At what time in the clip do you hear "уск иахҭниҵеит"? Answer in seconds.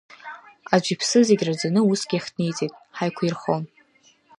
1.91-2.73